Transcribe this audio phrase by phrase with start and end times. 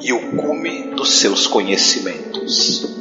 [0.00, 2.96] e o cume dos seus conhecimentos.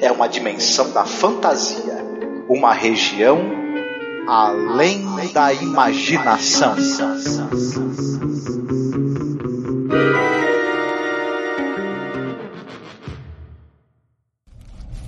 [0.00, 2.04] É uma dimensão da fantasia,
[2.48, 3.38] uma região
[4.28, 6.74] além da imaginação.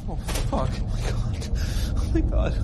[0.09, 0.17] Oh,
[0.49, 0.71] fuck.
[0.77, 1.49] Oh my god.
[1.97, 2.55] Oh my god.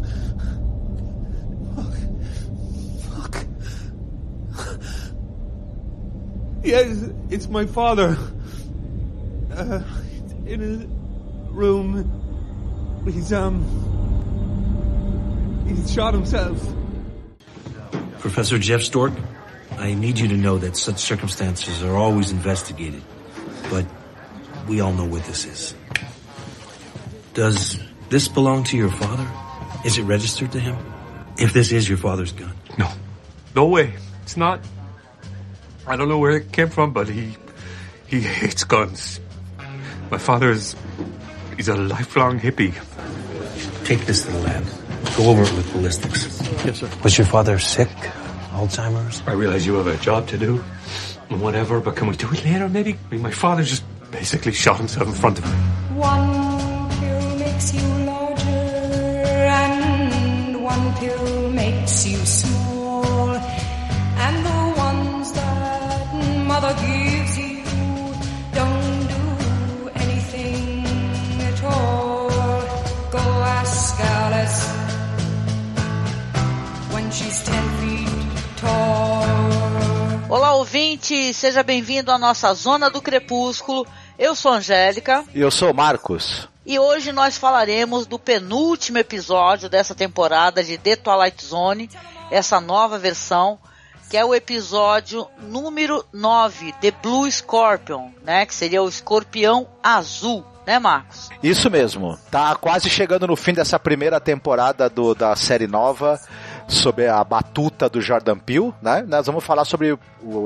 [6.64, 8.16] Yes, it's my father.
[9.56, 9.82] Uh,
[10.46, 13.02] in a room.
[13.04, 13.64] He's, um.
[15.68, 16.60] He's shot himself.
[18.18, 19.12] Professor Jeff Stork,
[19.78, 23.02] I need you to know that such circumstances are always investigated.
[23.70, 23.86] But
[24.66, 25.74] we all know what this is.
[27.34, 29.28] Does this belong to your father?
[29.84, 30.76] Is it registered to him?
[31.38, 32.54] If this is your father's gun.
[32.78, 32.90] No.
[33.54, 33.94] No way.
[34.22, 34.60] It's not.
[35.86, 37.36] I don't know where it came from, but he.
[38.06, 39.18] He hates guns.
[40.14, 40.76] My father is.
[41.56, 42.72] He's a lifelong hippie.
[43.84, 44.64] Take this to the lab.
[45.16, 46.40] Go over it with ballistics.
[46.64, 46.88] Yes, sir.
[47.02, 47.88] Was your father sick?
[48.52, 49.24] Alzheimer's?
[49.26, 50.62] I realize you have a job to do
[51.30, 52.92] and whatever, but can we do it later, maybe?
[52.92, 55.50] I mean, my father just basically shot himself in front of me.
[55.98, 62.18] One pill makes you larger, and one pill makes you
[80.94, 83.84] ouvinte, seja bem-vindo à nossa Zona do Crepúsculo.
[84.16, 86.48] Eu sou Angélica E eu sou Marcos.
[86.64, 91.90] e hoje nós falaremos do penúltimo episódio dessa temporada de The Twilight Zone,
[92.30, 93.58] essa nova versão,
[94.08, 98.46] que é o episódio número 9, The Blue Scorpion, né?
[98.46, 101.28] Que seria o escorpião azul, né, Marcos?
[101.42, 102.16] Isso mesmo.
[102.30, 106.20] Tá quase chegando no fim dessa primeira temporada do, da série nova,
[106.66, 109.04] sob a batuta do Jordan Peele, né?
[109.06, 109.98] Nós vamos falar sobre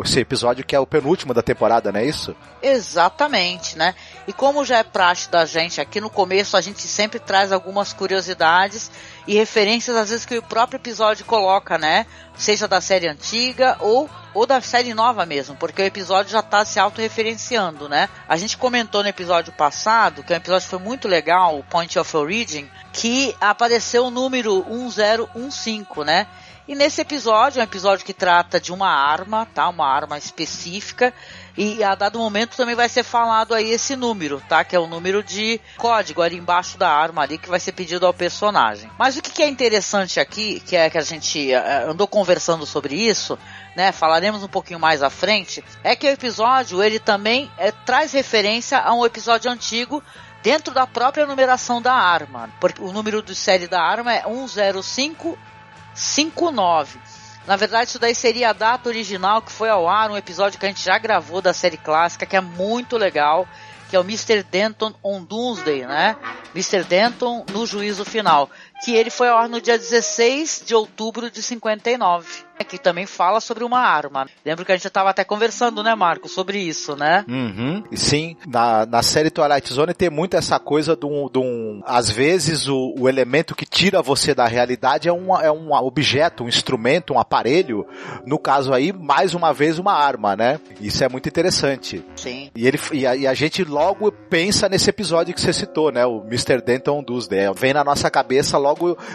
[0.05, 2.35] esse episódio que é o penúltimo da temporada, não é isso?
[2.63, 3.95] Exatamente, né?
[4.27, 7.93] E como já é praxe da gente aqui no começo, a gente sempre traz algumas
[7.93, 8.91] curiosidades
[9.29, 12.07] e referências, às vezes, que o próprio episódio coloca, né?
[12.35, 16.65] Seja da série antiga ou, ou da série nova mesmo, porque o episódio já tá
[16.65, 18.09] se autorreferenciando, né?
[18.27, 21.63] A gente comentou no episódio passado, que é um episódio que foi muito legal, o
[21.63, 26.27] Point of Origin, que apareceu o número 1015, né?
[26.67, 29.69] E nesse episódio, é um episódio que trata de uma arma, tá?
[29.69, 31.13] Uma arma específica.
[31.61, 34.63] E a dado momento também vai ser falado aí esse número, tá?
[34.63, 38.07] Que é o número de código ali embaixo da arma ali que vai ser pedido
[38.07, 38.89] ao personagem.
[38.97, 42.95] Mas o que, é interessante aqui, que é que a gente eh, andou conversando sobre
[42.95, 43.37] isso,
[43.75, 43.91] né?
[43.91, 48.79] Falaremos um pouquinho mais à frente, é que o episódio ele também eh, traz referência
[48.79, 50.01] a um episódio antigo
[50.45, 57.01] dentro da própria numeração da arma, porque o número de série da arma é 10559.
[57.49, 60.67] Na verdade, isso daí seria a data original que foi ao ar, um episódio que
[60.67, 63.49] a gente já gravou da série clássica, que é muito legal,
[63.89, 64.43] que é o Mr.
[64.43, 66.15] Denton on Doomsday, né?
[66.55, 66.85] Mr.
[66.85, 68.51] Denton no juízo final,
[68.85, 72.27] que ele foi ao ar no dia 16 de outubro de 59,
[72.69, 74.27] que também fala sobre uma arma.
[74.45, 77.25] Lembro que a gente estava até conversando, né, Marco, sobre isso, né?
[77.29, 77.83] Uhum.
[77.91, 81.29] E sim, na, na série Twilight Zone tem muito essa coisa de um.
[81.29, 85.51] De um às vezes o, o elemento que tira você da realidade é um, é
[85.51, 87.87] um objeto, um instrumento, um aparelho.
[88.27, 90.61] No caso aí, mais uma vez, uma arma, né?
[90.81, 92.05] Isso é muito interessante.
[92.17, 92.51] Sim.
[92.55, 96.05] E, ele, e, a, e a gente logo pensa nesse episódio que você citou, né?
[96.05, 96.61] O Mr.
[96.61, 97.53] Denton Doomsday.
[97.55, 98.68] Vem na nossa cabeça logo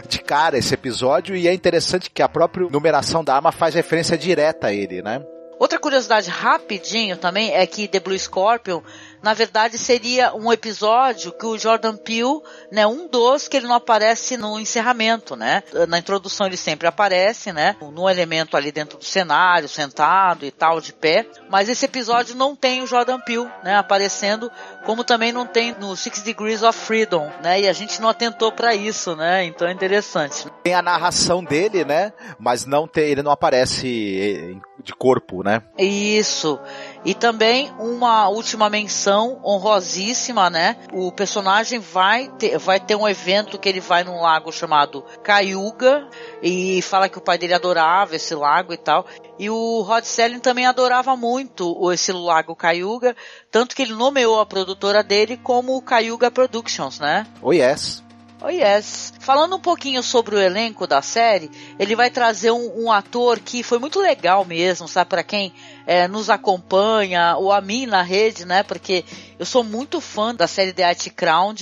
[0.08, 4.18] de cara esse episódio e é interessante que a própria numeração da arma faz referência
[4.18, 5.22] direta a ele, né?
[5.64, 8.82] Outra curiosidade rapidinho também é que The Blue Scorpion,
[9.22, 13.76] na verdade, seria um episódio que o Jordan Peele, né, um dos que ele não
[13.76, 15.64] aparece no encerramento, né?
[15.88, 17.78] Na introdução ele sempre aparece, né?
[17.80, 21.26] Num elemento ali dentro do cenário, sentado e tal, de pé.
[21.50, 24.52] Mas esse episódio não tem o Jordan Peele, né, aparecendo,
[24.86, 27.62] como também não tem no Six Degrees of Freedom, né?
[27.62, 29.46] E a gente não atentou para isso, né?
[29.46, 30.46] Então é interessante.
[30.62, 32.12] Tem a narração dele, né?
[32.38, 35.62] Mas não tem, ele não aparece de corpo, né?
[35.78, 36.60] Isso.
[37.06, 40.78] E também uma última menção honrosíssima, né?
[40.92, 46.08] O personagem vai ter, vai ter um evento que ele vai num lago chamado Cayuga
[46.42, 49.06] e fala que o pai dele adorava esse lago e tal.
[49.40, 53.16] E o Rod Selling também adorava muito esse lago Cayuga,
[53.50, 57.26] tanto que ele nomeou a produtora dele como Cayuga Productions, né?
[57.42, 58.04] Oh yes.
[58.46, 59.14] Oh yes.
[59.22, 61.50] Falando um pouquinho sobre o elenco da série,
[61.80, 65.10] ele vai trazer um, um ator que foi muito legal mesmo, sabe?
[65.10, 65.54] Para quem
[65.88, 68.62] é, nos acompanha, ou a mim na rede, né?
[68.62, 69.06] Porque
[69.40, 71.56] eu sou muito fã da série The Art Crown.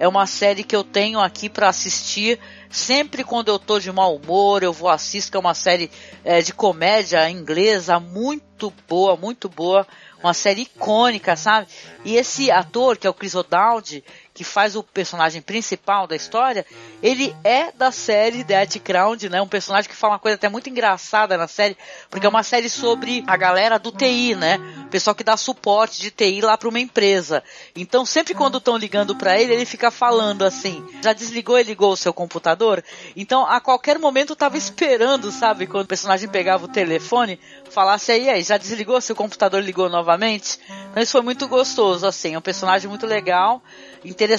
[0.00, 2.40] É uma série que eu tenho aqui para assistir
[2.72, 5.90] sempre quando eu tô de mau humor, eu vou assistir, é uma série
[6.24, 9.86] é, de comédia inglesa muito boa, muito boa.
[10.22, 11.66] Uma série icônica, sabe?
[12.04, 14.04] E esse ator, que é o Chris O'Dowd,
[14.42, 16.66] que faz o personagem principal da história,
[17.00, 19.40] ele é da série Death Crown, né?
[19.40, 21.76] Um personagem que fala uma coisa até muito engraçada na série,
[22.10, 24.58] porque é uma série sobre a galera do TI, né?
[24.86, 27.40] O pessoal que dá suporte de TI lá para uma empresa.
[27.76, 31.92] Então, sempre quando estão ligando para ele, ele fica falando assim: já desligou e ligou
[31.92, 32.82] o seu computador?
[33.14, 35.68] Então, a qualquer momento eu tava esperando, sabe?
[35.68, 37.38] Quando o personagem pegava o telefone,
[37.70, 40.58] falasse aí, aí, já desligou seu computador ligou novamente?
[40.90, 42.34] Então, isso foi muito gostoso, assim.
[42.34, 43.62] É um personagem muito legal
[44.04, 44.31] interessante,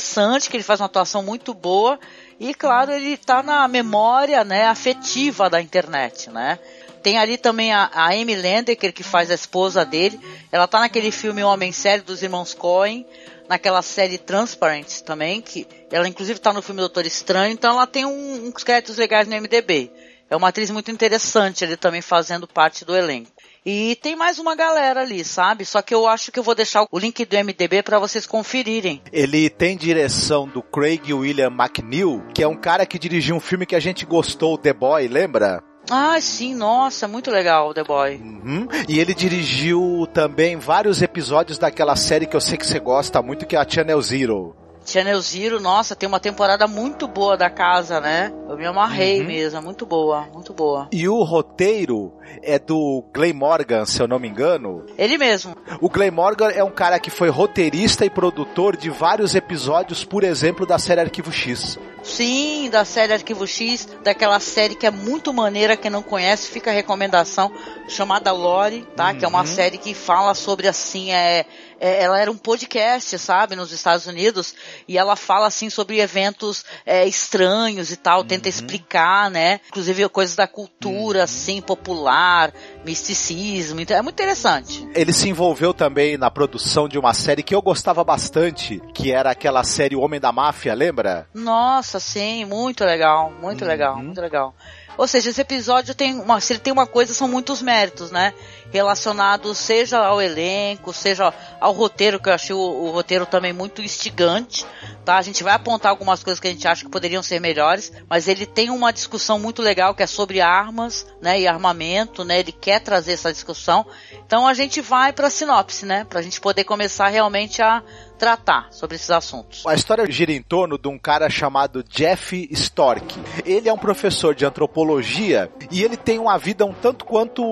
[0.50, 2.00] que ele faz uma atuação muito boa
[2.40, 6.60] e, claro, ele está na memória, né, afetiva da internet, né?
[7.02, 10.18] Tem ali também a, a Amy Landecker, que faz a esposa dele.
[10.52, 13.06] Ela tá naquele filme Homem Sério dos Irmãos Coen,
[13.50, 18.06] naquela série Transparent também, que ela inclusive tá no filme Doutor Estranho, então ela tem
[18.06, 19.92] um, uns créditos legais no MDB.
[20.30, 23.32] É uma atriz muito interessante, ele também fazendo parte do elenco.
[23.66, 25.64] E tem mais uma galera ali, sabe?
[25.64, 29.02] Só que eu acho que eu vou deixar o link do MDB para vocês conferirem.
[29.12, 33.66] Ele tem direção do Craig William McNeil, que é um cara que dirigiu um filme
[33.66, 35.64] que a gente gostou, The Boy, lembra?
[35.90, 38.16] Ah, sim, nossa, muito legal, The Boy.
[38.16, 38.68] Uhum.
[38.88, 43.46] E ele dirigiu também vários episódios daquela série que eu sei que você gosta muito,
[43.46, 44.56] que é a Channel Zero.
[44.86, 48.32] Channel Zero, nossa, tem uma temporada muito boa da casa, né?
[48.50, 49.28] Eu me amarrei uhum.
[49.28, 50.88] mesmo, muito boa, muito boa.
[50.92, 54.86] E o roteiro é do Clay Morgan, se eu não me engano.
[54.98, 55.56] Ele mesmo.
[55.82, 60.24] O Clay Morgan é um cara que foi roteirista e produtor de vários episódios, por
[60.24, 61.80] exemplo, da série Arquivo X.
[62.04, 66.70] Sim, da série Arquivo X, daquela série que é muito maneira, quem não conhece, fica
[66.70, 67.52] a recomendação,
[67.88, 69.12] chamada Lore, tá?
[69.12, 69.18] Uhum.
[69.18, 69.46] Que é uma uhum.
[69.46, 71.46] série que fala sobre, assim, é,
[71.80, 74.56] é, ela era um podcast, sabe, nos Estados Unidos,
[74.88, 78.50] e ela fala assim sobre eventos é, estranhos e tal, tenta uhum.
[78.50, 79.60] explicar, né?
[79.68, 81.24] Inclusive coisas da cultura, uhum.
[81.24, 82.54] assim, popular,
[82.86, 84.88] misticismo, então é muito interessante.
[84.94, 89.32] Ele se envolveu também na produção de uma série que eu gostava bastante, que era
[89.32, 91.28] aquela série O Homem da Máfia, lembra?
[91.34, 93.68] Nossa, sim, muito legal, muito uhum.
[93.68, 94.54] legal, muito legal.
[94.98, 98.34] Ou seja, esse episódio tem uma, se ele tem uma coisa, são muitos méritos, né?
[98.72, 103.82] Relacionados seja ao elenco, seja ao roteiro, que eu achei o, o, roteiro também muito
[103.82, 104.66] instigante,
[105.06, 105.18] tá?
[105.18, 108.28] A gente vai apontar algumas coisas que a gente acha que poderiam ser melhores, mas
[108.28, 111.40] ele tem uma discussão muito legal que é sobre armas, né?
[111.40, 112.40] E armamento, né?
[112.40, 113.86] Ele quer trazer essa discussão.
[114.26, 116.06] Então a gente vai para a sinopse, né?
[116.06, 117.84] Pra gente poder começar realmente a
[118.18, 119.66] tratar sobre esses assuntos.
[119.66, 123.20] A história gira em torno de um cara chamado Jeff Stork.
[123.46, 127.44] Ele é um professor de antropologia e ele tem uma vida um tanto quanto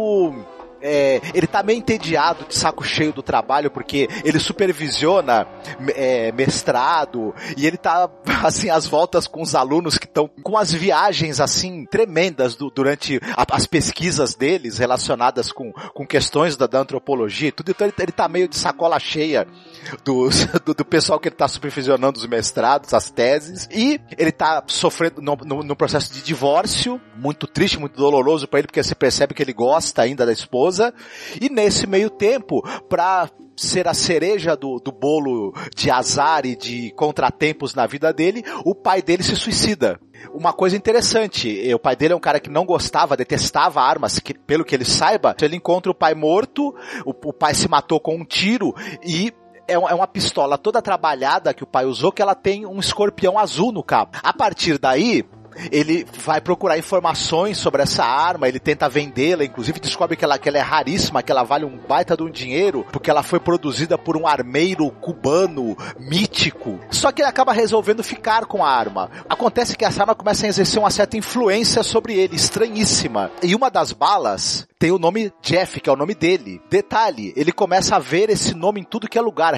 [0.82, 5.48] é, ele tá meio entediado, de saco cheio do trabalho, porque ele supervisiona
[5.96, 8.10] é, mestrado e ele tá,
[8.44, 13.20] assim, às voltas com os alunos que estão com as viagens, assim, tremendas do, durante
[13.36, 17.72] a, as pesquisas deles relacionadas com, com questões da, da antropologia e tudo.
[17.72, 19.48] Então ele, ele tá meio de sacola cheia
[20.04, 20.30] do,
[20.74, 25.36] do, pessoal que ele tá supervisionando os mestrados, as teses, e ele tá sofrendo no,
[25.44, 29.42] no, no processo de divórcio, muito triste, muito doloroso para ele, porque você percebe que
[29.42, 30.94] ele gosta ainda da esposa, esposa,
[31.40, 36.92] e nesse meio tempo, para ser a cereja do, do bolo de azar e de
[36.92, 40.00] contratempos na vida dele, o pai dele se suicida
[40.34, 41.74] uma coisa interessante.
[41.74, 44.86] O pai dele é um cara que não gostava, detestava armas, que, pelo que ele
[44.86, 46.74] saiba, ele encontra o pai morto,
[47.06, 48.74] o, o pai se matou com um tiro
[49.04, 49.34] e
[49.68, 53.38] é, é uma pistola toda trabalhada que o pai usou que ela tem um escorpião
[53.38, 54.12] azul no cabo.
[54.24, 55.26] A partir daí,
[55.72, 60.50] ele vai procurar informações sobre essa arma, ele tenta vendê-la, inclusive descobre que ela, que
[60.50, 63.98] ela é raríssima, que ela vale um baita de um dinheiro, porque ela foi produzida
[63.98, 66.80] por um armeiro cubano mítico.
[66.90, 69.10] Só que ele acaba resolvendo ficar com a arma.
[69.30, 73.32] Acontece que essa arma começa a exercer uma certa influência sobre ele, estranhíssima.
[73.44, 76.60] E uma das balas tem o nome Jeff, que é o nome dele.
[76.68, 79.54] Detalhe, ele começa a ver esse nome em tudo que é lugar.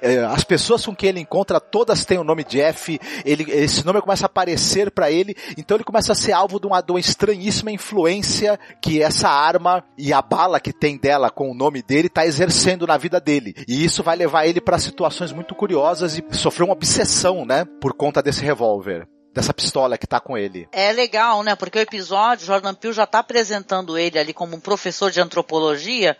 [0.00, 2.96] É, as pessoas com quem ele encontra, todas têm o nome Jeff.
[3.24, 6.66] Ele, esse nome começa a aparecer para ele Então ele começa a ser alvo de
[6.66, 11.50] uma, de uma estranhíssima influência que essa arma e a bala que tem dela com
[11.50, 13.54] o nome dele tá exercendo na vida dele.
[13.66, 17.92] E isso vai levar ele para situações muito curiosas e sofrer uma obsessão, né, por
[17.94, 20.68] conta desse revólver dessa pistola que tá com ele.
[20.72, 21.54] É legal, né?
[21.54, 26.16] Porque o episódio, Jordan Peele já tá apresentando ele ali como um professor de antropologia,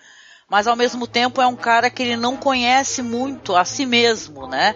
[0.49, 4.47] mas ao mesmo tempo é um cara que ele não conhece muito a si mesmo,
[4.47, 4.75] né?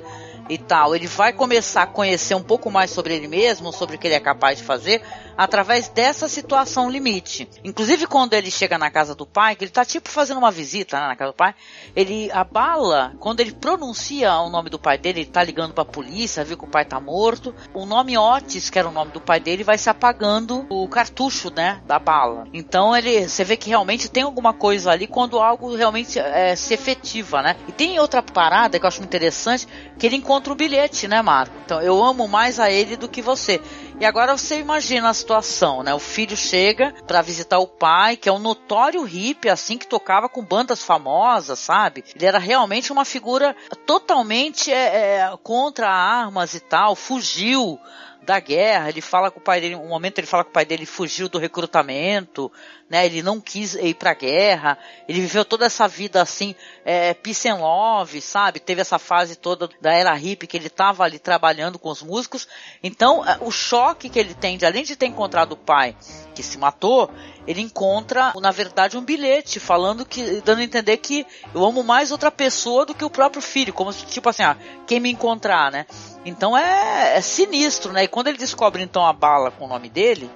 [0.52, 0.94] E tal.
[0.94, 4.16] Ele vai começar a conhecer um pouco mais sobre ele mesmo, sobre o que ele
[4.16, 5.00] é capaz de fazer,
[5.36, 7.48] através dessa situação limite.
[7.64, 11.00] Inclusive quando ele chega na casa do pai, que ele tá tipo fazendo uma visita
[11.00, 11.54] né, na casa do pai,
[11.94, 16.44] ele abala, quando ele pronuncia o nome do pai dele, ele tá ligando pra polícia,
[16.44, 17.54] viu que o pai tá morto.
[17.72, 21.50] O nome Otis, que era o nome do pai dele, vai se apagando o cartucho,
[21.54, 22.46] né, da bala.
[22.52, 26.74] Então ele, você vê que realmente tem alguma coisa ali quando algo realmente é, se
[26.74, 27.56] efetiva, né?
[27.68, 29.66] E tem outra parada que eu acho interessante,
[29.98, 31.54] que ele encontra o bilhete, né, Marco?
[31.64, 33.60] Então eu amo mais a ele do que você.
[34.02, 35.94] E agora você imagina a situação, né?
[35.94, 40.28] O filho chega para visitar o pai, que é um notório hippie, assim, que tocava
[40.28, 42.02] com bandas famosas, sabe?
[42.16, 43.54] Ele era realmente uma figura
[43.86, 47.78] totalmente é, é, contra armas e tal, fugiu
[48.24, 50.64] da guerra, ele fala com o pai dele, um momento ele fala que o pai
[50.64, 52.50] dele fugiu do recrutamento,
[52.92, 53.06] né?
[53.06, 54.76] Ele não quis ir pra guerra,
[55.08, 58.60] ele viveu toda essa vida assim, é, peace and love, sabe?
[58.60, 62.46] Teve essa fase toda da era hippie que ele tava ali trabalhando com os músicos.
[62.82, 65.96] Então, é, o choque que ele tem, de além de ter encontrado o pai
[66.34, 67.10] que se matou,
[67.46, 72.12] ele encontra, na verdade, um bilhete falando que, dando a entender que eu amo mais
[72.12, 75.72] outra pessoa do que o próprio filho, como se, tipo assim, ah, quem me encontrar,
[75.72, 75.86] né?
[76.26, 78.04] Então é, é sinistro, né?
[78.04, 80.30] E quando ele descobre então a bala com o nome dele,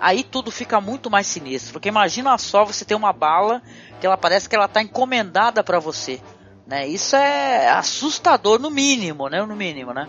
[0.00, 1.72] aí tudo fica muito mais sinistro.
[1.72, 3.62] Porque imagina só você ter uma bala
[4.00, 6.20] que ela parece que ela está encomendada para você,
[6.66, 6.86] né?
[6.86, 9.44] Isso é assustador no mínimo, né?
[9.44, 10.08] No mínimo, né?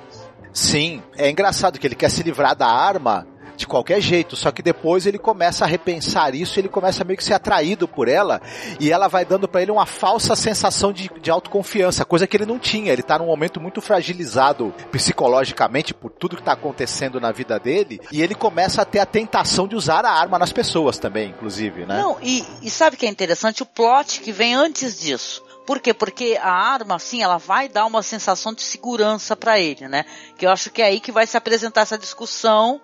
[0.54, 4.36] Sim, é engraçado que ele quer se livrar da arma de qualquer jeito.
[4.36, 8.08] Só que depois ele começa a repensar isso, ele começa meio que ser atraído por
[8.08, 8.42] ela
[8.80, 12.46] e ela vai dando para ele uma falsa sensação de, de autoconfiança, coisa que ele
[12.46, 12.92] não tinha.
[12.92, 18.00] Ele tá num momento muito fragilizado psicologicamente por tudo que tá acontecendo na vida dele
[18.12, 21.86] e ele começa a ter a tentação de usar a arma nas pessoas também, inclusive,
[21.86, 22.02] né?
[22.02, 23.64] Não, e, e sabe que é interessante?
[23.64, 25.44] O plot que vem antes disso.
[25.66, 25.94] Por quê?
[25.94, 30.06] Porque a arma, assim, ela vai dar uma sensação de segurança para ele, né?
[30.38, 32.80] Que eu acho que é aí que vai se apresentar essa discussão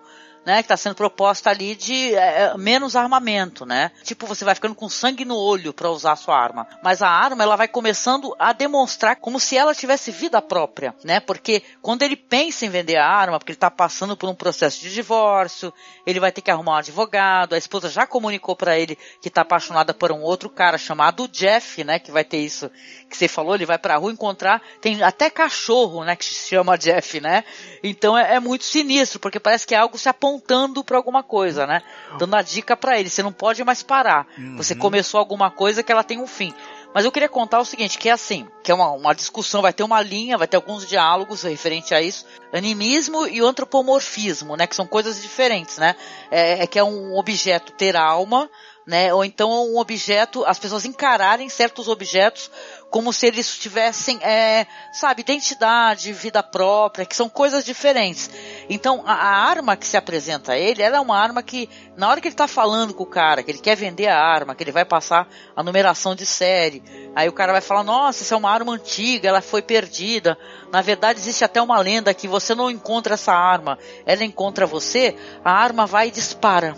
[0.46, 3.92] né, que está sendo proposta ali de é, é, menos armamento, né?
[4.04, 6.68] Tipo, você vai ficando com sangue no olho para usar a sua arma.
[6.84, 11.20] Mas a arma, ela vai começando a demonstrar como se ela tivesse vida própria, né?
[11.20, 14.82] Porque quando ele pensa em vender a arma, porque ele está passando por um processo
[14.82, 15.72] de divórcio,
[16.06, 19.42] ele vai ter que arrumar um advogado, a esposa já comunicou para ele que está
[19.42, 22.70] apaixonada por um outro cara chamado Jeff, né, que vai ter isso
[23.10, 26.78] que você falou, ele vai pra rua encontrar, tem até cachorro, né, que se chama
[26.78, 27.44] Jeff, né?
[27.84, 31.66] Então é, é muito sinistro, porque parece que é algo se apontando para alguma coisa,
[31.66, 31.82] né?
[32.18, 34.28] Dando a dica para ele, você não pode mais parar.
[34.38, 34.58] Uhum.
[34.58, 36.54] Você começou alguma coisa que ela tem um fim.
[36.94, 39.72] Mas eu queria contar o seguinte, que é assim, que é uma, uma discussão, vai
[39.72, 44.76] ter uma linha, vai ter alguns diálogos referente a isso, animismo e antropomorfismo, né, que
[44.76, 45.96] são coisas diferentes, né,
[46.30, 48.50] é, é que é um objeto ter alma,
[48.86, 49.14] né?
[49.14, 52.50] Ou então um objeto, as pessoas encararem certos objetos
[52.90, 58.30] como se eles tivessem, é, sabe, identidade, vida própria, que são coisas diferentes.
[58.74, 62.08] Então, a, a, arma que se apresenta a ele, ela é uma arma que, na
[62.08, 64.64] hora que ele está falando com o cara, que ele quer vender a arma, que
[64.64, 66.82] ele vai passar a numeração de série,
[67.14, 70.38] aí o cara vai falar, nossa, essa é uma arma antiga, ela foi perdida.
[70.72, 75.18] Na verdade, existe até uma lenda que você não encontra essa arma, ela encontra você,
[75.44, 76.74] a arma vai e dispara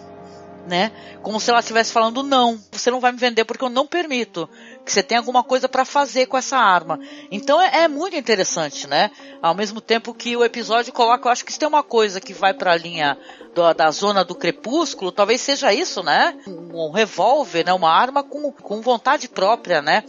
[0.67, 0.91] né?
[1.21, 4.50] Como se ela estivesse falando não, você não vai me vender porque eu não permito.
[4.85, 6.99] Que você tem alguma coisa para fazer com essa arma.
[7.31, 9.11] Então é, é, muito interessante, né?
[9.41, 12.33] Ao mesmo tempo que o episódio coloca, eu acho que se tem uma coisa que
[12.33, 13.17] vai para a linha
[13.53, 16.37] do, da zona do crepúsculo, talvez seja isso, né?
[16.47, 17.73] Um, um revólver, né?
[17.73, 20.03] Uma arma com, com vontade própria, né?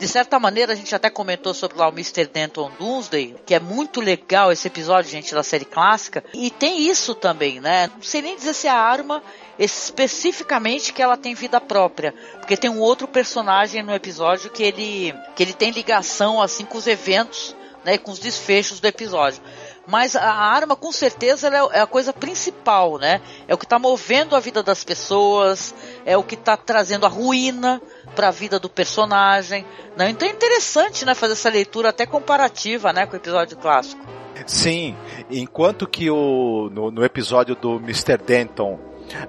[0.00, 2.26] De certa maneira, a gente até comentou sobre lá o Mr.
[2.26, 6.24] Denton Doomsday, que é muito legal esse episódio, gente, da série clássica.
[6.32, 7.90] E tem isso também, né?
[7.94, 9.22] Não sei nem dizer se a arma
[9.58, 15.14] especificamente que ela tem vida própria, porque tem um outro personagem no episódio que ele
[15.36, 17.54] que ele tem ligação assim com os eventos,
[17.84, 19.42] né, com os desfechos do episódio.
[19.86, 23.20] Mas a arma, com certeza, é, é a coisa principal, né?
[23.48, 25.74] É o que está movendo a vida das pessoas,
[26.06, 29.64] é o que está trazendo a ruína para a vida do personagem.
[29.96, 30.10] Né?
[30.10, 34.04] Então é interessante, né, fazer essa leitura até comparativa, né, com o episódio clássico.
[34.46, 34.96] Sim,
[35.30, 38.16] enquanto que o no, no episódio do Mr.
[38.16, 38.78] Denton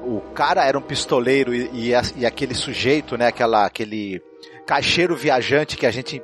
[0.02, 4.22] o cara era um pistoleiro e, e, e, aquele sujeito, né, aquela, aquele
[4.72, 6.24] caixeiro viajante que a gente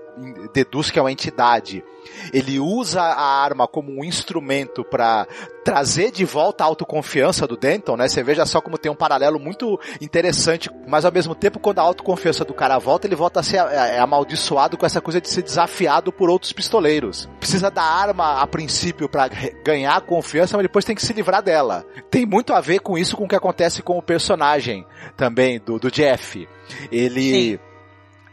[0.54, 1.84] deduz que é uma entidade,
[2.32, 5.28] ele usa a arma como um instrumento para
[5.66, 8.08] trazer de volta a autoconfiança do Denton, né?
[8.08, 11.82] Você veja só como tem um paralelo muito interessante, mas ao mesmo tempo quando a
[11.82, 15.30] autoconfiança do cara volta, ele volta a ser é, é amaldiçoado com essa coisa de
[15.30, 17.28] ser desafiado por outros pistoleiros.
[17.42, 19.28] Precisa da arma a princípio para
[19.62, 21.86] ganhar confiança, mas depois tem que se livrar dela.
[22.10, 24.86] Tem muito a ver com isso com o que acontece com o personagem
[25.18, 26.48] também do, do Jeff.
[26.90, 27.67] Ele Sim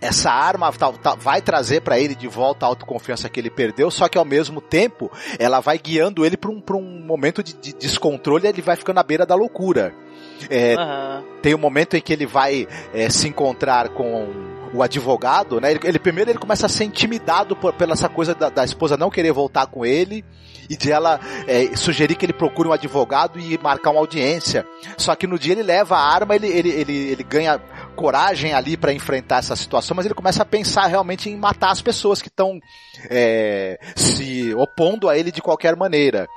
[0.05, 3.91] essa arma tá, tá, vai trazer para ele de volta a autoconfiança que ele perdeu,
[3.91, 7.73] só que ao mesmo tempo ela vai guiando ele para um, um momento de, de
[7.73, 9.95] descontrole e ele vai ficando à beira da loucura.
[10.51, 11.25] É, uhum.
[11.41, 14.29] Tem um momento em que ele vai é, se encontrar com
[14.75, 15.71] o advogado, né?
[15.71, 18.97] Ele, ele, primeiro ele começa a ser intimidado por, pela essa coisa da, da esposa
[18.97, 20.25] não querer voltar com ele
[20.69, 24.67] e de ela é, sugerir que ele procure um advogado e marcar uma audiência.
[24.97, 27.61] Só que no dia ele leva a arma, ele, ele, ele, ele ganha
[27.95, 31.81] coragem ali para enfrentar essa situação, mas ele começa a pensar realmente em matar as
[31.81, 32.61] pessoas que estão
[33.09, 36.29] é, se opondo a ele de qualquer maneira.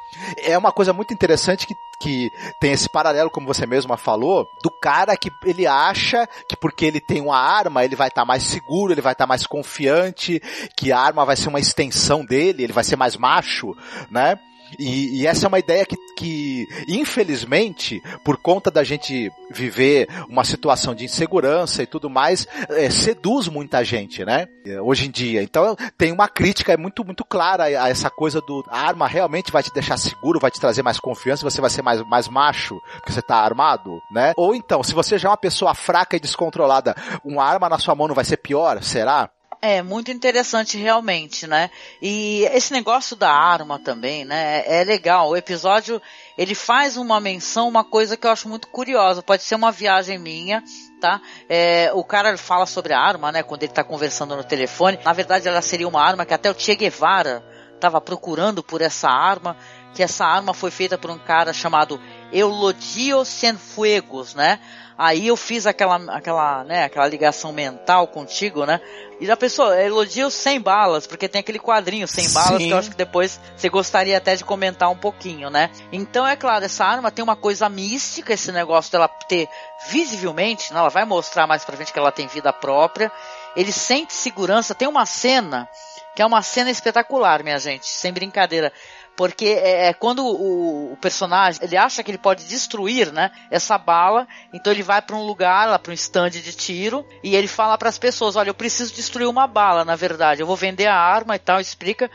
[0.43, 2.29] É uma coisa muito interessante que, que
[2.61, 7.01] tem esse paralelo, como você mesma falou, do cara que ele acha que porque ele
[7.01, 10.41] tem uma arma, ele vai estar tá mais seguro, ele vai estar tá mais confiante,
[10.77, 13.75] que a arma vai ser uma extensão dele, ele vai ser mais macho,
[14.09, 14.39] né?
[14.77, 20.43] E, e, essa é uma ideia que, que, infelizmente, por conta da gente viver uma
[20.43, 24.47] situação de insegurança e tudo mais, é, seduz muita gente, né?
[24.83, 25.41] Hoje em dia.
[25.41, 29.63] Então tem uma crítica muito, muito clara a essa coisa do a arma realmente vai
[29.63, 33.11] te deixar seguro, vai te trazer mais confiança, você vai ser mais, mais macho, porque
[33.11, 34.33] você tá armado, né?
[34.35, 37.95] Ou então, se você já é uma pessoa fraca e descontrolada, uma arma na sua
[37.95, 38.83] mão não vai ser pior?
[38.83, 39.29] Será?
[39.59, 41.71] É, muito interessante realmente, né?
[41.99, 44.63] E esse negócio da arma também, né?
[44.67, 45.29] É legal.
[45.29, 45.99] O episódio,
[46.37, 49.23] ele faz uma menção, uma coisa que eu acho muito curiosa.
[49.23, 50.63] Pode ser uma viagem minha,
[51.01, 51.19] tá?
[51.49, 53.41] É, o cara fala sobre a arma, né?
[53.41, 54.99] Quando ele tá conversando no telefone.
[55.03, 59.09] Na verdade, ela seria uma arma que até o Che Guevara estava procurando por essa
[59.09, 59.57] arma.
[59.95, 61.99] Que essa arma foi feita por um cara chamado
[62.31, 64.59] Eulodio Cienfuegos, né?
[64.97, 68.81] Aí eu fiz aquela, aquela, né, aquela ligação mental contigo, né?
[69.19, 72.67] E a pessoa elogio sem balas, porque tem aquele quadrinho sem balas Sim.
[72.67, 75.69] que eu acho que depois você gostaria até de comentar um pouquinho, né?
[75.91, 79.47] Então é claro, essa arma tem uma coisa mística, esse negócio dela ter
[79.89, 83.11] visivelmente, né, ela vai mostrar mais pra gente que ela tem vida própria.
[83.55, 85.69] Ele sente segurança, tem uma cena
[86.17, 88.73] que é uma cena espetacular, minha gente, sem brincadeira.
[89.15, 93.77] Porque é, é quando o, o, personagem ele acha que ele pode destruir, né, essa
[93.77, 97.47] bala, então ele vai para um lugar, lá para um stand de tiro, e ele
[97.47, 100.87] fala para as pessoas, olha, eu preciso destruir uma bala, na verdade, eu vou vender
[100.87, 102.09] a arma e tal, explica.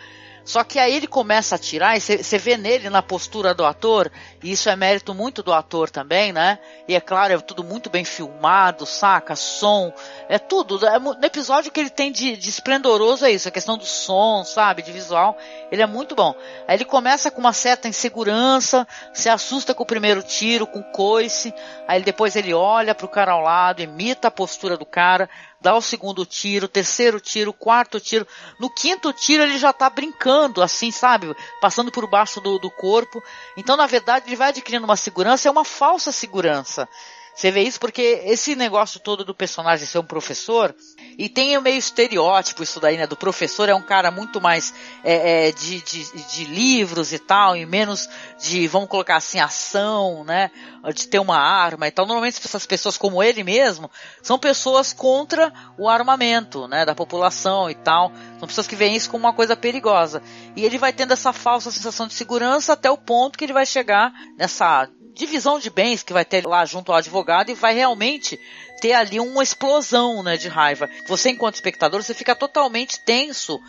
[0.45, 4.11] Só que aí ele começa a atirar e você vê nele na postura do ator,
[4.43, 6.59] e isso é mérito muito do ator também, né?
[6.89, 9.37] E é claro, é tudo muito bem filmado, saca?
[9.37, 9.93] Som,
[10.29, 10.85] é tudo.
[10.85, 14.45] É, no episódio que ele tem de, de esplendoroso é isso, a questão do som,
[14.45, 14.83] sabe?
[14.83, 15.37] De visual,
[15.71, 16.35] ele é muito bom.
[16.67, 21.55] Aí ele começa com uma certa insegurança, se assusta com o primeiro tiro, com coice,
[21.87, 25.29] aí depois ele olha pro cara ao lado, imita a postura do cara,
[25.63, 28.27] dá o segundo tiro, terceiro tiro, quarto tiro.
[28.59, 31.35] No quinto tiro ele já tá brincando, assim, sabe?
[31.61, 33.23] Passando por baixo do, do corpo.
[33.57, 36.89] Então, na verdade, ele vai adquirindo uma segurança, é uma falsa segurança.
[37.35, 40.75] Você vê isso porque esse negócio todo do personagem ser um professor,
[41.17, 43.07] e tem o meio estereótipo isso daí, né?
[43.07, 47.57] Do professor é um cara muito mais é, é, de, de, de, livros e tal,
[47.57, 50.51] e menos de, vamos colocar assim, ação, né?
[50.95, 52.07] De ter uma arma e tal.
[52.07, 53.91] Normalmente essas pessoas como ele mesmo
[54.23, 56.85] são pessoas contra o armamento, né?
[56.85, 58.13] Da população e tal.
[58.39, 60.23] São pessoas que veem isso como uma coisa perigosa.
[60.55, 63.67] E ele vai tendo essa falsa sensação de segurança até o ponto que ele vai
[63.67, 68.39] chegar nessa divisão de bens que vai ter lá junto ao advogado e vai realmente
[68.81, 70.89] ter ali uma explosão, né, de raiva.
[71.07, 73.61] Você enquanto espectador, você fica totalmente tenso,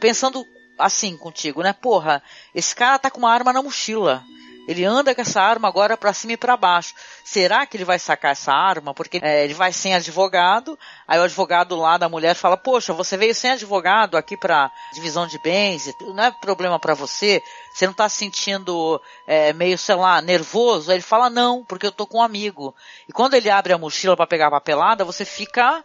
[0.00, 0.46] pensando
[0.78, 1.72] assim contigo, né?
[1.72, 2.22] Porra,
[2.54, 4.24] esse cara tá com uma arma na mochila.
[4.66, 6.94] Ele anda com essa arma agora para cima e para baixo.
[7.24, 8.92] Será que ele vai sacar essa arma?
[8.92, 10.76] Porque é, ele vai sem advogado.
[11.06, 15.26] Aí o advogado lá da mulher fala: Poxa, você veio sem advogado aqui para divisão
[15.26, 15.94] de bens.
[16.00, 17.40] Não é problema para você?
[17.72, 20.90] Você não tá se sentindo é, meio, sei lá, nervoso?
[20.90, 22.74] Aí ele fala: Não, porque eu tô com um amigo.
[23.08, 25.84] E quando ele abre a mochila para pegar a papelada, você fica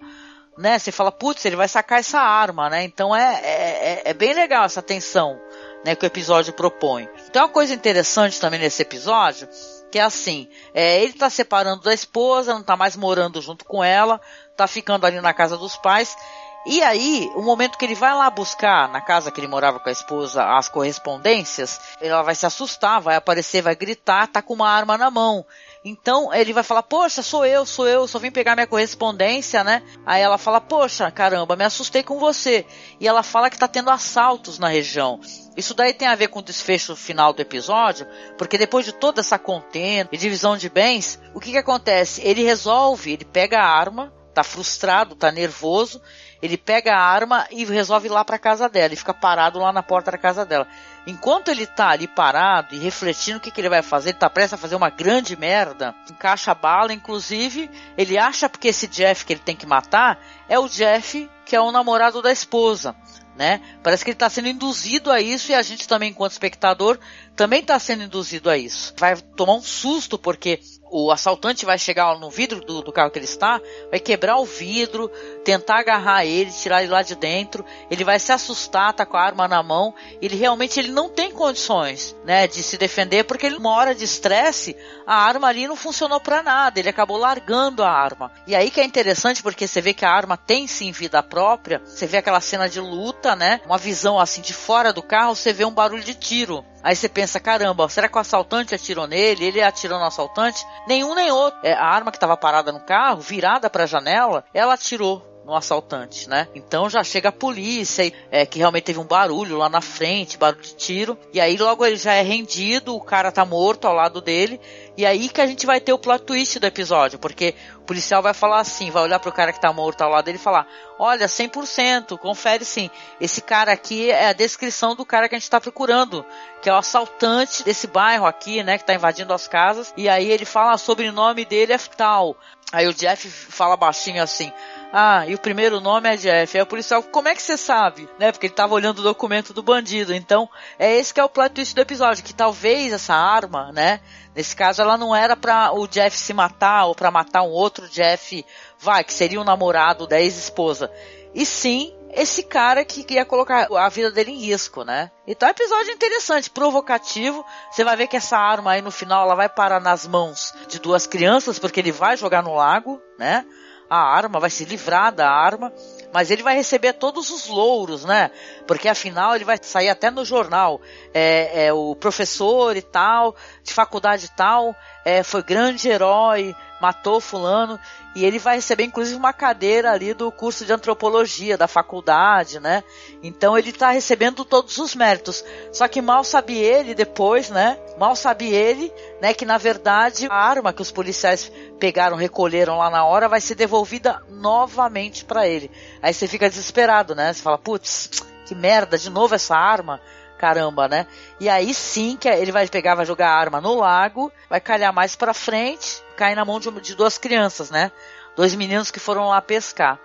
[0.58, 0.78] né?
[0.78, 2.84] Você fala, putz, ele vai sacar essa arma, né?
[2.84, 5.40] Então é, é, é bem legal essa tensão
[5.84, 7.10] né, que o episódio propõe.
[7.28, 9.48] Então, uma coisa interessante também nesse episódio,
[9.92, 13.84] que é assim, é, ele está separando da esposa, não está mais morando junto com
[13.84, 16.16] ela, está ficando ali na casa dos pais,
[16.64, 19.90] E aí, o momento que ele vai lá buscar na casa que ele morava com
[19.90, 24.70] a esposa as correspondências, ela vai se assustar, vai aparecer, vai gritar, tá com uma
[24.70, 25.44] arma na mão.
[25.84, 29.82] Então ele vai falar, poxa, sou eu, sou eu, só vim pegar minha correspondência, né?
[30.06, 32.66] Aí ela fala, poxa, caramba, me assustei com você.
[33.00, 35.20] E ela fala que tá tendo assaltos na região.
[35.58, 39.22] Isso daí tem a ver com o desfecho final do episódio, porque depois de toda
[39.22, 42.22] essa contenda e divisão de bens, o que que acontece?
[42.22, 46.00] Ele resolve, ele pega a arma, tá frustrado, tá nervoso,
[46.42, 49.72] ele pega a arma e resolve ir lá para casa dela, e fica parado lá
[49.72, 50.68] na porta da casa dela.
[51.06, 54.30] Enquanto ele tá ali parado e refletindo o que, que ele vai fazer, ele tá
[54.30, 59.26] prestes a fazer uma grande merda, encaixa a bala, inclusive, ele acha porque esse Jeff
[59.26, 62.96] que ele tem que matar é o Jeff que é o namorado da esposa.
[63.36, 63.62] Né?
[63.82, 67.00] Parece que ele está sendo induzido a isso e a gente também, enquanto espectador,
[67.36, 68.94] também está sendo induzido a isso.
[68.98, 70.60] Vai tomar um susto porque
[70.92, 74.46] o assaltante vai chegar no vidro do, do, carro que ele está, vai quebrar o
[74.46, 75.10] vidro,
[75.44, 79.22] tentar agarrar ele, tirar ele lá de dentro, ele vai se assustar, tá com a
[79.22, 83.58] arma na mão, ele realmente ele não tem condições, né, de se defender, porque ele,
[83.58, 84.76] uma hora de estresse,
[85.08, 88.32] a arma ali não funcionou para nada, ele acabou largando a arma.
[88.46, 91.82] E aí que é interessante, porque você vê que a arma tem sim vida própria,
[91.86, 95.54] você vê aquela cena de luta, né, uma visão assim de fora do carro, você
[95.54, 96.64] vê um barulho de tiro.
[96.84, 99.46] Aí você pensa, caramba, será que o assaltante atirou nele?
[99.46, 100.66] Ele atirou no assaltante?
[100.88, 101.60] Nenhum nem outro.
[101.64, 105.56] É, a arma que estava parada no carro, virada para a janela, ela atirou no
[105.56, 106.48] assaltante, né?
[106.54, 110.62] Então já chega a polícia, é, que realmente teve um barulho lá na frente, barulho
[110.62, 114.22] de tiro, e aí logo ele já é rendido, o cara tá morto ao lado
[114.22, 114.60] dele,
[114.98, 118.22] e aí que a gente vai ter o plot twist do episódio, porque o policial
[118.22, 120.68] vai falar assim, vai olhar pro cara que tá morto ao lado dele e falar,
[121.00, 125.50] olha, 100%, confere sim, esse cara aqui é a descrição do cara que a gente
[125.50, 126.26] tá procurando,
[126.62, 130.30] que é o assaltante desse bairro aqui, né, que tá invadindo as casas, e aí
[130.30, 132.36] ele fala, sobre o nome dele é tal,
[132.72, 134.52] aí o Jeff fala baixinho assim,
[134.94, 136.58] ah, e o primeiro nome é Jeff.
[136.58, 138.10] Aí o policial, como é que você sabe?
[138.20, 138.32] Né?
[138.32, 140.14] Porque ele tava olhando o documento do bandido.
[140.14, 144.02] Então, é esse que é o plot twist do episódio, que talvez essa arma, né?
[144.36, 147.88] Nesse caso, ela não era para o Jeff se matar ou para matar um outro
[147.90, 148.46] Jeff,
[148.80, 150.92] vai, que seria o um namorado da ex-esposa.
[151.34, 155.10] E sim, esse cara que queria colocar a vida dele em risco, né?
[155.26, 157.46] Então é um episódio interessante, provocativo.
[157.72, 160.80] Você vai ver que essa arma aí no final ela vai parar nas mãos de
[160.80, 163.46] duas crianças, porque ele vai jogar no lago, né?
[163.92, 165.74] a arma, vai se livrar da arma,
[166.14, 168.32] mas ele vai receber todos os louros, né?
[168.68, 170.82] Porque afinal ele vai sair até no jornal.
[171.14, 177.22] É, é o professor e tal, de faculdade e tal, é, foi grande herói, matou
[177.22, 177.80] fulano,
[178.16, 182.84] e ele vai receber inclusive uma cadeira ali do curso de antropologia da faculdade, né?
[183.22, 185.46] Então ele está recebendo todos os méritos.
[185.72, 187.78] Só que mal sabe ele depois, né?
[187.98, 188.92] Mal sabe ele,
[189.22, 193.40] né, que na verdade a arma que os policiais pegaram, recolheram lá na hora vai
[193.40, 195.70] ser devolvida novamente para ele.
[196.02, 197.32] Aí você fica desesperado, né?
[197.32, 198.10] Você fala, putz,
[198.46, 200.02] que merda, de novo essa arma
[200.42, 201.06] caramba, né?
[201.40, 204.92] E aí sim que ele vai pegar, vai jogar a arma no lago, vai calhar
[204.92, 207.92] mais pra frente, cair na mão de, de duas crianças, né?
[208.36, 210.00] Dois meninos que foram lá pescar.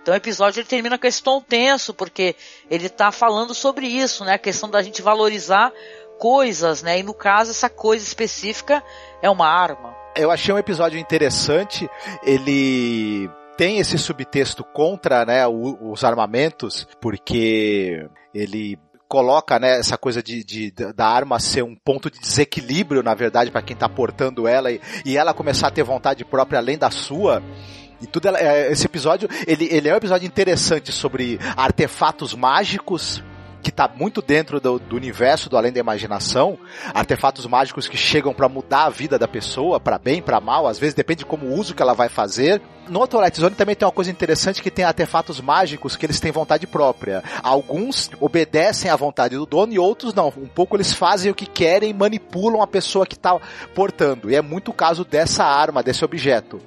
[0.00, 2.36] Então o episódio ele termina com esse tom tenso, porque
[2.70, 4.34] ele está falando sobre isso, né?
[4.34, 5.72] A questão da gente valorizar
[6.20, 7.00] coisas, né?
[7.00, 8.82] E no caso, essa coisa específica
[9.20, 9.92] é uma arma.
[10.14, 11.90] Eu achei um episódio interessante.
[12.22, 18.78] Ele tem esse subtexto contra né, os armamentos, porque ele
[19.10, 23.50] coloca né, essa coisa de, de, da arma ser um ponto de desequilíbrio, na verdade,
[23.50, 26.92] para quem está portando ela e, e ela começar a ter vontade própria além da
[26.92, 27.42] sua.
[28.00, 33.20] E tudo é, esse episódio, ele, ele é um episódio interessante sobre artefatos mágicos,
[33.62, 36.58] que está muito dentro do, do, universo do além da imaginação,
[36.94, 40.78] artefatos mágicos que chegam para mudar a vida da pessoa, para bem, para mal, às
[40.78, 42.60] vezes depende de como o uso que ela vai fazer.
[42.88, 46.32] No Twilight Zone também tem uma coisa interessante que tem artefatos mágicos que eles têm
[46.32, 47.22] vontade própria.
[47.42, 50.28] Alguns obedecem à vontade do dono e outros não.
[50.28, 53.38] Um pouco eles fazem o que querem manipulam a pessoa que está
[53.74, 54.30] portando.
[54.30, 56.60] E é muito o caso dessa arma, desse objeto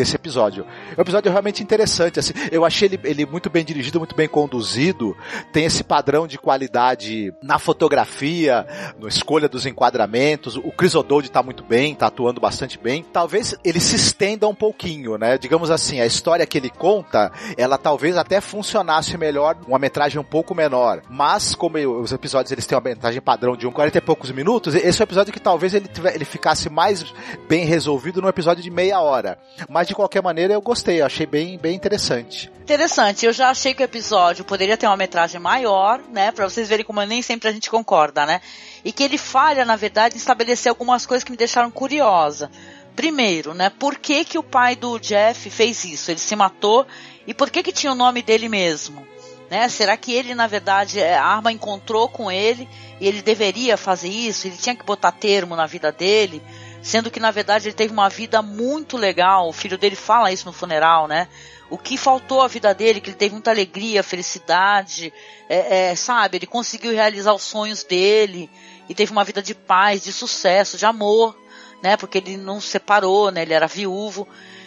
[0.00, 0.66] desse episódio.
[0.96, 4.26] É um episódio realmente interessante, assim, eu achei ele, ele muito bem dirigido, muito bem
[4.26, 5.14] conduzido,
[5.52, 8.66] tem esse padrão de qualidade na fotografia,
[8.98, 13.04] na escolha dos enquadramentos, o Chris O'Dowd tá muito bem, tá atuando bastante bem.
[13.12, 15.36] Talvez ele se estenda um pouquinho, né?
[15.36, 20.24] Digamos assim, a história que ele conta, ela talvez até funcionasse melhor uma metragem um
[20.24, 24.00] pouco menor, mas como os episódios eles têm uma metragem padrão de um 40 e
[24.00, 27.04] poucos minutos, esse é um episódio que talvez ele, tiver, ele ficasse mais
[27.46, 29.38] bem resolvido num episódio de meia hora.
[29.68, 32.50] Mas de qualquer maneira eu gostei, eu achei bem, bem interessante.
[32.62, 36.68] Interessante, eu já achei que o episódio poderia ter uma metragem maior, né, para vocês
[36.68, 38.40] verem como nem sempre a gente concorda, né?
[38.84, 42.50] E que ele falha, na verdade, em estabelecer algumas coisas que me deixaram curiosa.
[42.94, 43.68] Primeiro, né?
[43.68, 46.10] Por que, que o pai do Jeff fez isso?
[46.10, 46.86] Ele se matou
[47.26, 49.04] e por que, que tinha o nome dele mesmo?
[49.50, 49.68] Né?
[49.68, 52.68] Será que ele, na verdade, a arma encontrou com ele
[53.00, 54.46] e ele deveria fazer isso?
[54.46, 56.40] Ele tinha que botar termo na vida dele?
[56.82, 59.48] Sendo que, na verdade, ele teve uma vida muito legal.
[59.48, 61.28] O filho dele fala isso no funeral, né?
[61.68, 65.12] O que faltou à vida dele, que ele teve muita alegria, felicidade,
[65.48, 66.38] é, é, sabe?
[66.38, 68.50] Ele conseguiu realizar os sonhos dele
[68.88, 71.38] e teve uma vida de paz, de sucesso, de amor,
[71.82, 71.96] né?
[71.96, 73.42] Porque ele não se separou, né?
[73.42, 74.26] Ele era viúvo.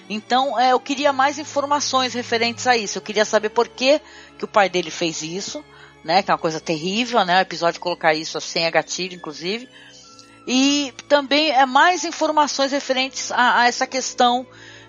[0.09, 2.97] Então, é, eu queria mais informações referentes a isso.
[2.97, 3.99] Eu queria saber por que,
[4.37, 5.63] que o pai dele fez isso,
[6.03, 6.21] né?
[6.21, 7.39] Que é uma coisa terrível, né?
[7.39, 9.67] O episódio colocar isso assim é gatilho, inclusive.
[10.45, 14.45] E também é mais informações referentes a, a essa questão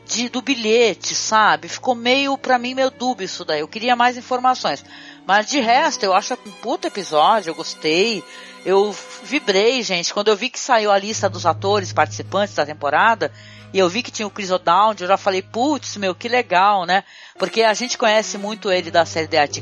[0.06, 1.68] de, do bilhete, sabe?
[1.68, 3.60] Ficou meio, para mim, meio dúbio isso daí.
[3.60, 4.84] Eu queria mais informações.
[5.26, 8.22] Mas de resto, eu acho um puto episódio, eu gostei.
[8.64, 13.30] Eu vibrei, gente, quando eu vi que saiu a lista dos atores participantes da temporada,
[13.74, 16.86] e eu vi que tinha o Chris O'Dowd, eu já falei, putz, meu, que legal,
[16.86, 17.02] né?
[17.36, 19.58] Porque a gente conhece muito ele da série The Art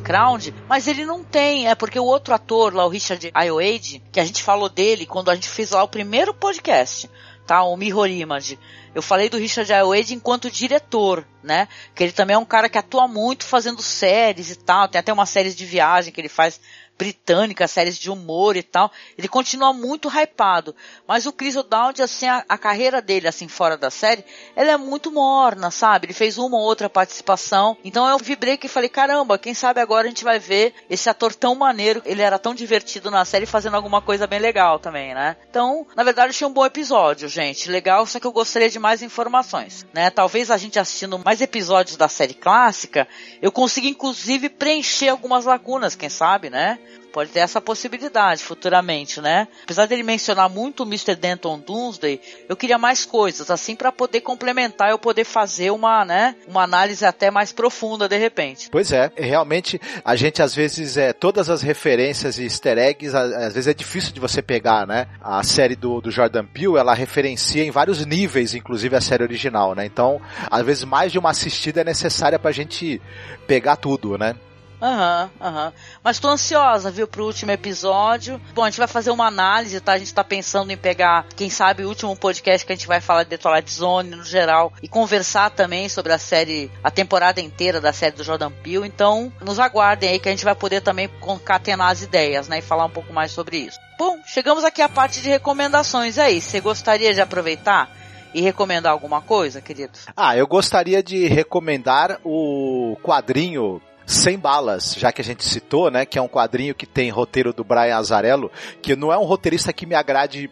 [0.68, 4.24] mas ele não tem, é porque o outro ator lá, o Richard Ayoade, que a
[4.26, 7.08] gente falou dele quando a gente fez lá o primeiro podcast,
[7.46, 7.62] tá?
[7.62, 8.58] O Mirror Image.
[8.94, 11.66] Eu falei do Richard Ayoade enquanto diretor, né?
[11.94, 14.88] Que ele também é um cara que atua muito fazendo séries e tal.
[14.88, 16.60] Tem até uma série de viagem que ele faz
[17.02, 18.92] britânica, séries de humor e tal.
[19.18, 20.74] Ele continua muito hypado.
[21.06, 24.76] Mas o Chris O'Dowd, assim, a, a, carreira dele, assim, fora da série, ela é
[24.76, 26.06] muito morna, sabe?
[26.06, 27.76] Ele fez uma ou outra participação.
[27.84, 31.34] Então eu vibrei que falei, caramba, quem sabe agora a gente vai ver esse ator
[31.34, 32.00] tão maneiro.
[32.04, 35.36] Ele era tão divertido na série fazendo alguma coisa bem legal também, né?
[35.50, 37.68] Então, na verdade, achei um bom episódio, gente.
[37.68, 40.08] Legal, só que eu gostaria de mais informações, né?
[40.08, 43.08] Talvez a gente assistindo mais episódios da série clássica,
[43.40, 46.78] eu consiga inclusive preencher algumas lacunas, quem sabe, né?
[47.12, 49.46] Pode ter essa possibilidade futuramente, né?
[49.64, 51.14] Apesar dele mencionar muito o Mr.
[51.14, 56.34] Denton Doomsday, eu queria mais coisas, assim, para poder complementar, eu poder fazer uma, né,
[56.48, 58.68] uma análise até mais profunda de repente.
[58.70, 63.54] Pois é, realmente a gente às vezes é todas as referências e easter eggs, às
[63.54, 65.06] vezes é difícil de você pegar, né?
[65.20, 69.74] A série do, do Jordan Peele, ela referencia em vários níveis, inclusive a série original,
[69.74, 69.84] né?
[69.84, 70.20] Então,
[70.50, 73.00] às vezes mais de uma assistida é necessária pra gente
[73.46, 74.34] pegar tudo, né?
[74.82, 75.66] Aham, uhum, aham.
[75.66, 75.72] Uhum.
[76.02, 78.40] Mas tô ansiosa, viu, pro último episódio.
[78.52, 79.92] Bom, a gente vai fazer uma análise, tá?
[79.92, 83.00] A gente tá pensando em pegar, quem sabe, o último podcast que a gente vai
[83.00, 87.80] falar de Twilight Zone no geral e conversar também sobre a série, a temporada inteira
[87.80, 88.88] da série do Jordan Peele.
[88.88, 92.58] Então, nos aguardem aí que a gente vai poder também concatenar as ideias, né?
[92.58, 93.78] E falar um pouco mais sobre isso.
[93.96, 96.16] Bom, chegamos aqui à parte de recomendações.
[96.16, 98.02] E aí, você gostaria de aproveitar?
[98.34, 99.92] e recomendar alguma coisa, querido?
[100.16, 106.04] Ah, eu gostaria de recomendar o quadrinho sem Balas, já que a gente citou, né,
[106.04, 109.72] que é um quadrinho que tem roteiro do Brian Azarello, que não é um roteirista
[109.72, 110.50] que me agrade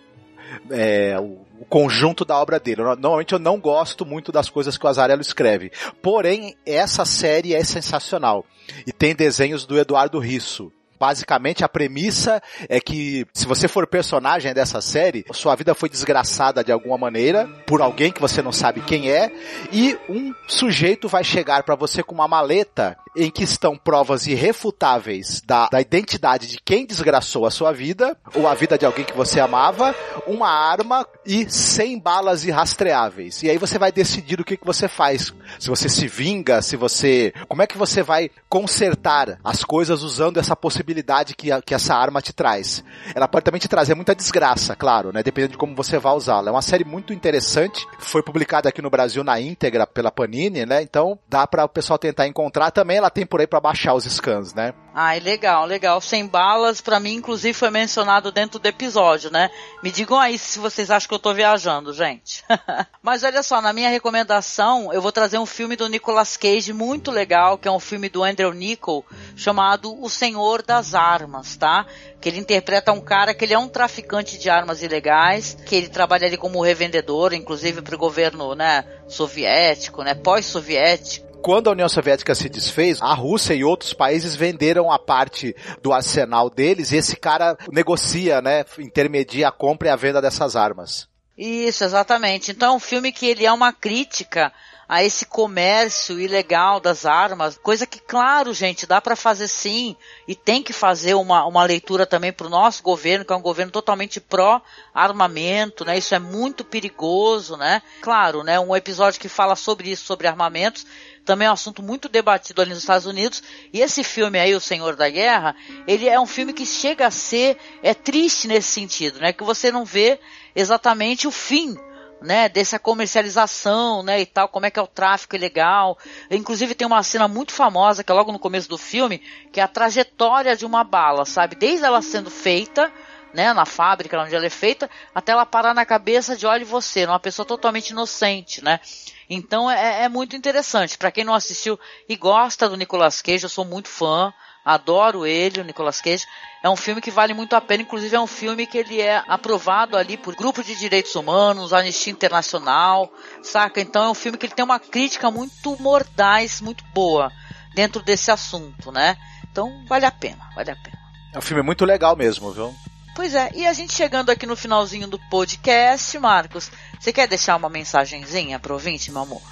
[0.71, 2.83] é, o, conjunto da obra dele.
[2.83, 5.71] Normalmente eu não gosto muito das coisas que o Azarello escreve.
[6.03, 8.45] Porém, essa série é sensacional.
[8.87, 10.73] E tem desenhos do Eduardo Risso.
[10.99, 16.63] Basicamente, a premissa é que se você for personagem dessa série, sua vida foi desgraçada
[16.63, 19.33] de alguma maneira por alguém que você não sabe quem é,
[19.73, 25.43] e um sujeito vai chegar para você com uma maleta em que estão provas irrefutáveis
[25.45, 29.17] da, da identidade de quem desgraçou a sua vida, ou a vida de alguém que
[29.17, 29.95] você amava,
[30.27, 33.43] uma arma e 100 balas irrastreáveis.
[33.43, 35.35] E aí você vai decidir o que, que você faz.
[35.59, 37.33] Se você se vinga, se você.
[37.49, 41.95] Como é que você vai consertar as coisas usando essa possibilidade que, a, que essa
[41.95, 42.85] arma te traz.
[43.15, 45.23] Ela pode também te trazer muita desgraça, claro, né?
[45.23, 46.51] Dependendo de como você vai usá-la.
[46.51, 47.87] É uma série muito interessante.
[47.99, 50.83] Foi publicada aqui no Brasil na íntegra pela Panini, né?
[50.83, 54.05] Então dá para o pessoal tentar encontrar também ela tem por aí para baixar os
[54.05, 54.73] scans, né?
[54.95, 56.01] Ai, legal, legal.
[56.01, 59.51] Sem balas, para mim, inclusive, foi mencionado dentro do episódio, né?
[59.83, 62.45] Me digam aí se vocês acham que eu tô viajando, gente.
[63.03, 67.11] Mas olha só, na minha recomendação, eu vou trazer um filme do Nicolas Cage muito
[67.11, 69.05] legal, que é um filme do Andrew Nichol,
[69.37, 71.87] chamado O Senhor das Armas, tá?
[72.21, 75.89] Que ele interpreta um cara que ele é um traficante de armas ilegais, que ele
[75.89, 82.35] trabalha ali como revendedor, inclusive pro governo, né, soviético, né, pós-soviético quando a União Soviética
[82.35, 87.17] se desfez, a Rússia e outros países venderam a parte do arsenal deles e esse
[87.17, 91.09] cara negocia, né, intermedia a compra e a venda dessas armas.
[91.37, 92.51] Isso, exatamente.
[92.51, 94.53] Então é um filme que ele é uma crítica
[94.91, 99.95] a esse comércio ilegal das armas, coisa que, claro, gente, dá para fazer sim,
[100.27, 103.41] e tem que fazer uma, uma leitura também para o nosso governo, que é um
[103.41, 105.97] governo totalmente pró-armamento, né?
[105.97, 107.81] Isso é muito perigoso, né?
[108.01, 108.59] Claro, né?
[108.59, 110.85] Um episódio que fala sobre isso, sobre armamentos,
[111.31, 113.41] também é um assunto muito debatido ali nos Estados Unidos.
[113.73, 115.55] E esse filme aí, O Senhor da Guerra,
[115.87, 119.33] ele é um filme que chega a ser é triste nesse sentido, né?
[119.33, 120.19] Que você não vê
[120.57, 121.77] exatamente o fim
[122.21, 125.97] né, dessa comercialização, né, e tal, como é que é o tráfico ilegal.
[126.29, 129.63] Inclusive tem uma cena muito famosa que é logo no começo do filme, que é
[129.63, 131.55] a trajetória de uma bala, sabe?
[131.55, 132.93] Desde ela sendo feita,
[133.35, 137.05] né, na fábrica onde ela é feita, até ela parar na cabeça de olhe você,
[137.05, 138.81] uma pessoa totalmente inocente, né?
[139.29, 140.99] Então é, é muito interessante.
[140.99, 144.33] Para quem não assistiu e gosta do Nicolas Cage, eu sou muito fã.
[144.65, 146.27] Adoro ele, o Nicolas Cage.
[146.63, 149.23] É um filme que vale muito a pena, inclusive é um filme que ele é
[149.27, 153.11] aprovado ali por grupo de direitos humanos, Anistia Internacional,
[153.43, 153.81] saca?
[153.81, 157.33] Então é um filme que ele tem uma crítica muito mordaz, muito boa
[157.75, 159.17] dentro desse assunto, né?
[159.51, 160.99] Então vale a pena, vale a pena.
[161.33, 162.75] É um filme muito legal mesmo, viu?
[163.15, 167.57] Pois é, e a gente chegando aqui no finalzinho do podcast, Marcos, você quer deixar
[167.57, 169.43] uma mensagenzinha pro ouvinte, meu amor?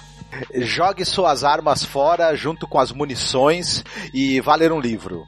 [0.55, 5.27] Jogue suas armas fora junto com as munições e vá ler um livro.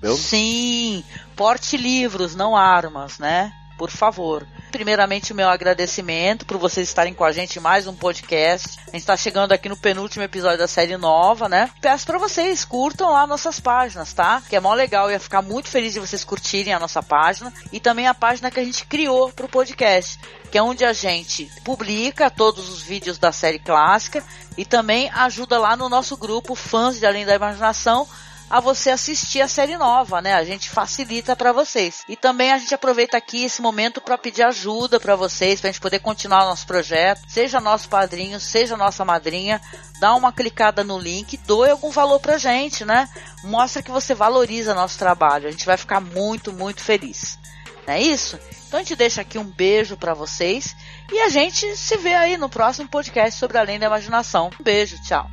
[0.00, 0.14] Viu?
[0.14, 1.04] Sim,
[1.36, 3.52] porte livros, não armas, né?
[3.78, 4.44] Por favor.
[4.72, 8.76] Primeiramente, o meu agradecimento por vocês estarem com a gente em mais um podcast.
[8.80, 11.70] A gente está chegando aqui no penúltimo episódio da série nova, né?
[11.80, 14.42] Peço para vocês, curtam lá nossas páginas, tá?
[14.48, 17.54] Que é mó legal, eu ia ficar muito feliz de vocês curtirem a nossa página
[17.72, 20.18] e também a página que a gente criou pro podcast,
[20.50, 24.24] que é onde a gente publica todos os vídeos da série clássica
[24.56, 28.08] e também ajuda lá no nosso grupo Fãs de Além da Imaginação
[28.50, 30.34] a você assistir a série nova, né?
[30.34, 32.02] A gente facilita para vocês.
[32.08, 35.80] E também a gente aproveita aqui esse momento para pedir ajuda para vocês, pra gente
[35.80, 37.22] poder continuar o nosso projeto.
[37.28, 39.60] Seja nosso padrinho, seja nossa madrinha,
[40.00, 43.08] dá uma clicada no link, doe algum valor pra gente, né?
[43.44, 45.48] Mostra que você valoriza nosso trabalho.
[45.48, 47.38] A gente vai ficar muito, muito feliz.
[47.86, 48.38] Não é isso?
[48.66, 50.76] Então a gente deixa aqui um beijo para vocês
[51.10, 54.50] e a gente se vê aí no próximo podcast sobre Além da Imaginação.
[54.60, 55.26] Um beijo, tchau.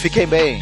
[0.00, 0.60] Fiquem bem.